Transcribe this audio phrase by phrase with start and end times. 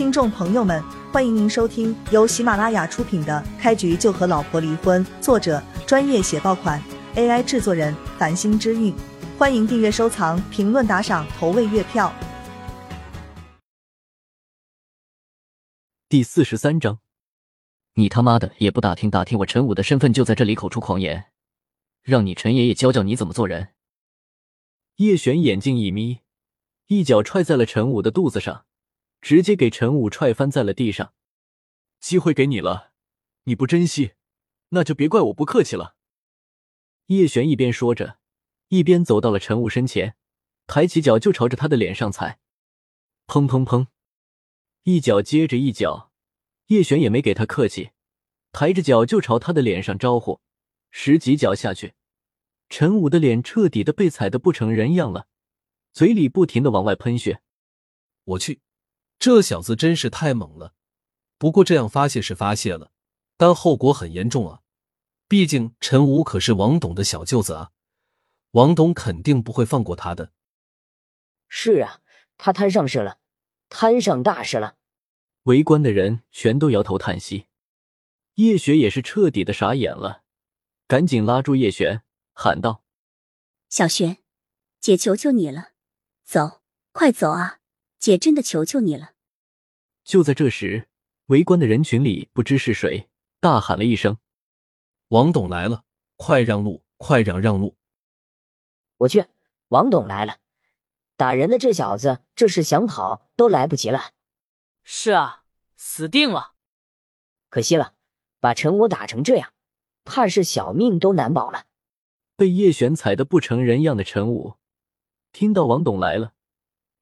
[0.00, 6.82] 听众朋友们，欢迎您收听由喜马拉雅出品的《开局就和老婆离婚》，作者专业写爆款
[7.16, 8.94] ，AI 制作人繁星之韵。
[9.36, 12.10] 欢迎订阅、收藏、评论、打赏、投喂月票。
[16.08, 17.00] 第四十三章，
[17.92, 21.26] 你他妈的也不打听打听我陈武的身份，就在这里口出狂言，
[22.02, 23.74] 让你陈爷爷教教你怎么做人。
[24.96, 26.20] 叶璇眼睛一眯，
[26.86, 28.64] 一脚踹在了陈武的肚子上。
[29.20, 31.14] 直接给陈武踹翻在了地上，
[32.00, 32.92] 机会给你了，
[33.44, 34.12] 你不珍惜，
[34.70, 35.96] 那就别怪我不客气了。
[37.06, 38.18] 叶璇一边说着，
[38.68, 40.16] 一边走到了陈武身前，
[40.66, 42.38] 抬起脚就朝着他的脸上踩，
[43.26, 43.88] 砰砰砰，
[44.84, 46.12] 一脚接着一脚，
[46.66, 47.90] 叶璇也没给他客气，
[48.52, 50.40] 抬着脚就朝他的脸上招呼，
[50.90, 51.94] 十几脚下去，
[52.68, 55.26] 陈武的脸彻底的被踩得不成人样了，
[55.92, 57.42] 嘴里不停的往外喷血，
[58.24, 58.60] 我去。
[59.20, 60.72] 这小子真是太猛了，
[61.36, 62.90] 不过这样发泄是发泄了，
[63.36, 64.62] 但后果很严重啊！
[65.28, 67.70] 毕竟陈武可是王董的小舅子啊，
[68.52, 70.32] 王董肯定不会放过他的。
[71.48, 72.00] 是啊，
[72.38, 73.18] 他摊上事了，
[73.68, 74.78] 摊上大事了。
[75.42, 77.46] 围观的人全都摇头叹息，
[78.36, 80.22] 叶璇也是彻底的傻眼了，
[80.86, 82.82] 赶紧拉住叶璇，喊道
[83.68, 84.16] ：“小璇，
[84.80, 85.72] 姐求求你了，
[86.24, 86.62] 走，
[86.92, 87.58] 快走啊！”
[88.00, 89.12] 姐真的求求你了！
[90.04, 90.88] 就在这时，
[91.26, 94.16] 围观的人群里不知是谁大喊了一声
[95.08, 95.84] ：“王董来了，
[96.16, 97.76] 快让路，快让让路！”
[98.96, 99.26] 我去，
[99.68, 100.38] 王董来了！
[101.16, 104.12] 打人的这小子，这是想跑都来不及了。
[104.82, 105.44] 是啊，
[105.76, 106.54] 死定了！
[107.50, 107.92] 可惜了，
[108.40, 109.52] 把陈武打成这样，
[110.04, 111.66] 怕是小命都难保了。
[112.34, 114.54] 被叶璇踩得不成人样的陈武，
[115.32, 116.32] 听到王董来了。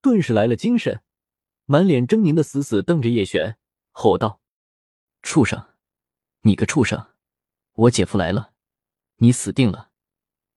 [0.01, 1.03] 顿时来了精神，
[1.65, 3.59] 满脸狰狞的死死瞪着叶璇，
[3.91, 4.41] 吼道
[5.23, 5.75] ：“畜生！
[6.43, 7.15] 你个畜生！
[7.73, 8.53] 我姐夫来了，
[9.17, 9.91] 你死定了！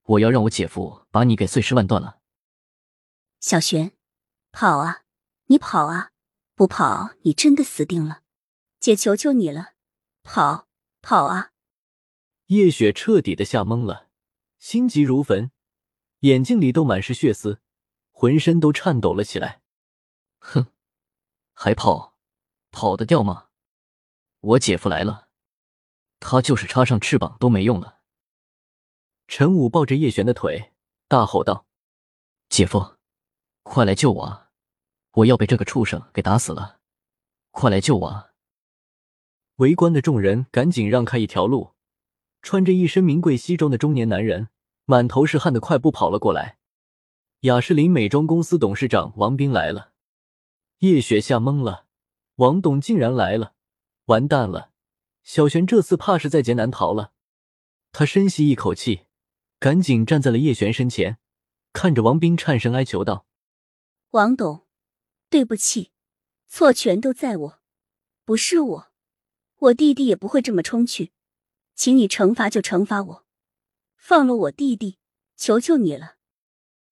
[0.04, 2.20] 我要让我姐夫把你给碎尸万段了！”
[3.40, 3.92] 小璇，
[4.52, 5.04] 跑啊！
[5.46, 6.12] 你跑啊！
[6.56, 8.22] 不跑，你真的死定了！
[8.80, 9.74] 姐求求你了，
[10.22, 10.68] 跑
[11.02, 11.52] 跑啊！
[12.48, 14.10] 叶雪彻底的吓懵了，
[14.60, 15.52] 心急如焚，
[16.20, 17.62] 眼睛里都满是血丝。
[18.22, 19.64] 浑身都颤抖了起来，
[20.38, 20.68] 哼，
[21.54, 22.14] 还跑，
[22.70, 23.48] 跑得掉吗？
[24.42, 25.30] 我姐夫来了，
[26.20, 28.02] 他就是插上翅膀都没用了。
[29.28, 30.72] 陈武抱着叶璇的腿，
[31.08, 31.66] 大吼道
[32.48, 32.98] ：“姐夫，
[33.64, 34.52] 快来救我啊！
[35.14, 36.78] 我要被这个畜生给打死了！
[37.50, 38.34] 快来救我啊！”
[39.58, 41.74] 围观的众人赶紧让开一条路，
[42.44, 44.50] 穿着一身名贵西装的中年男人，
[44.86, 46.60] 满头是汗的快步跑了过来。
[47.42, 49.94] 雅诗林美妆公司董事长王斌来了，
[50.78, 51.88] 叶雪吓懵了，
[52.36, 53.56] 王董竟然来了，
[54.06, 54.70] 完蛋了，
[55.24, 57.14] 小璇这次怕是在劫难逃了。
[57.92, 59.08] 他深吸一口气，
[59.58, 61.18] 赶紧站在了叶璇身前，
[61.74, 63.26] 看着王斌，颤声哀求道
[64.12, 64.68] ：“王董，
[65.28, 65.92] 对不起，
[66.48, 67.60] 错全都在我，
[68.24, 68.92] 不是我，
[69.58, 71.12] 我弟弟也不会这么冲去，
[71.74, 73.26] 请你惩罚就惩罚我，
[73.98, 75.00] 放了我弟弟，
[75.36, 76.18] 求求你了。”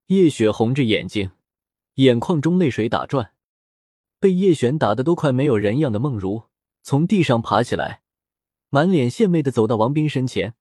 [0.10, 1.30] 叶雪红着眼睛，
[1.96, 3.34] 眼眶中泪水打转。
[4.20, 6.46] 被叶璇打得都快没有人样的梦如
[6.82, 8.02] 从地上爬起来，
[8.70, 10.56] 满脸献媚的走到王斌身前，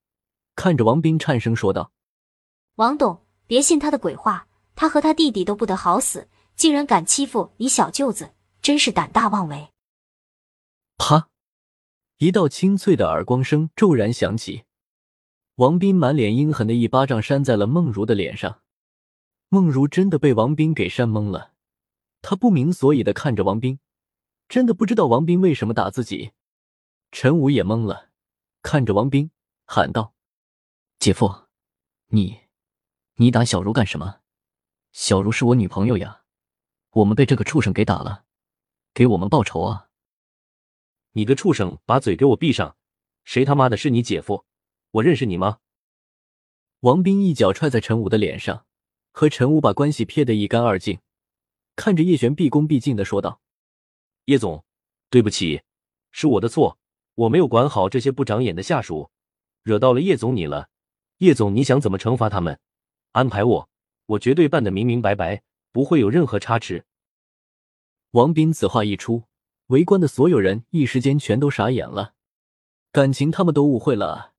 [0.53, 1.91] 看着王斌颤声说道
[2.77, 9.69] ：“王董，别信他的鬼话，他和他弟弟都不得好死，竟然敢欺负你小舅子，真是胆大妄为！”
[10.99, 11.29] 啪！
[12.19, 14.65] 一道清脆的耳光声骤然响起，
[15.55, 18.61] 王斌满脸阴狠的一巴掌扇在了梦如的脸上。
[19.49, 21.53] 梦如真的被王斌给扇懵了，
[22.21, 23.79] 他不明所以的看着王斌，
[24.47, 26.33] 真的不知道王斌为什么打自己。
[27.11, 28.11] 陈武也懵了，
[28.61, 29.31] 看着王斌
[29.65, 30.13] 喊道
[30.99, 31.47] ：“姐夫，
[32.09, 32.41] 你，
[33.15, 34.19] 你打小茹干什么？
[34.91, 36.21] 小茹是我女朋友呀，
[36.91, 38.25] 我们被这个畜生给打了，
[38.93, 39.89] 给我们报仇啊！”
[41.13, 42.77] 你个畜生，把嘴给我闭上！
[43.23, 44.45] 谁他妈的是你姐夫？
[44.91, 45.57] 我认识你吗？
[46.81, 48.67] 王斌一脚踹在陈武的脸上。
[49.11, 50.99] 和陈武把关系撇得一干二净，
[51.75, 53.41] 看着叶璇毕恭毕敬的说道
[54.25, 54.63] ：“叶总，
[55.09, 55.61] 对不起，
[56.11, 56.77] 是我的错，
[57.15, 59.11] 我没有管好这些不长眼的下属，
[59.63, 60.69] 惹到了叶总你了。
[61.17, 62.59] 叶总，你想怎么惩罚他们？
[63.11, 63.69] 安排我，
[64.05, 65.41] 我绝对办得明明白白，
[65.71, 66.85] 不会有任何差池。”
[68.11, 69.23] 王斌此话一出，
[69.67, 72.13] 围观的所有人一时间全都傻眼了，
[72.91, 74.33] 感情他们都误会了，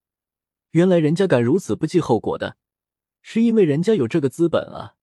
[0.71, 2.57] 原来人家敢如此不计后果的。
[3.21, 4.95] 是因为人家有这个资本啊，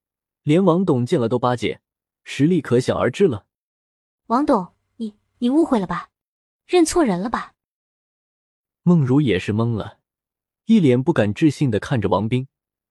[0.43, 1.81] 连王董见了都巴结，
[2.25, 3.47] 实力可想而知了。
[4.27, 6.11] 王董，你你误会了吧？
[6.67, 7.55] 认错人了吧？
[8.83, 9.99] 梦如也是懵了，
[10.67, 12.49] 一脸不敢置信的看着王斌，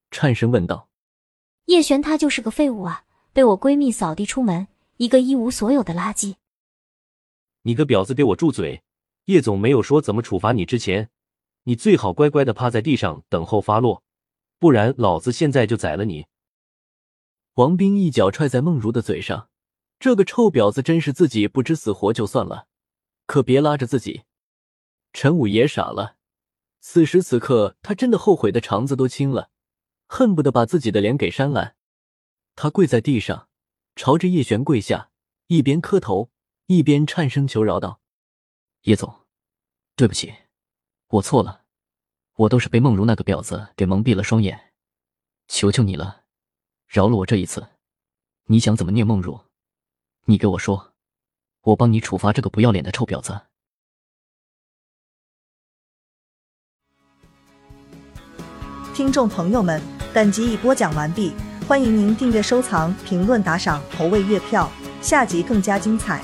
[0.09, 0.89] 颤声问道
[1.65, 3.03] ：“叶璇他就是个废物啊，
[3.33, 6.35] 被我闺蜜扫地出门，一个一无所有的垃圾。”
[7.63, 8.83] 你个婊子，给我住嘴！
[9.25, 11.09] 叶总没有说怎么处罚你之前，
[11.63, 14.01] 你最好乖乖的趴在地上等候发落，
[14.59, 16.25] 不然老子现在就宰了你！
[17.55, 19.49] 王斌一脚踹在梦如的嘴上，
[19.99, 22.67] 这个臭婊子真是自己不知死活就算了，
[23.25, 24.23] 可别拉着自己。
[25.13, 26.17] 陈武也傻了，
[26.79, 29.49] 此时此刻他真的后悔的肠子都青了，
[30.07, 31.75] 恨不得把自己的脸给扇烂。
[32.55, 33.49] 他跪在地上，
[33.95, 35.11] 朝着叶璇跪下，
[35.47, 36.31] 一边磕头
[36.65, 38.01] 一边颤声求饶道。
[38.83, 39.25] 叶总，
[39.95, 40.33] 对不起，
[41.07, 41.65] 我错了，
[42.37, 44.71] 我都是被梦如那个婊子给蒙蔽了双眼，
[45.47, 46.21] 求求你了，
[46.85, 47.67] 饶了我这一次。
[48.45, 49.41] 你想怎么虐梦如？
[50.25, 50.93] 你给我说，
[51.63, 53.41] 我帮你处罚这个不要脸的臭婊子。
[58.93, 59.81] 听众朋友们，
[60.13, 61.33] 本集已播讲完毕，
[61.67, 66.23] 欢迎您订阅、收藏、评论、打赏、投喂月票，下集更加精彩。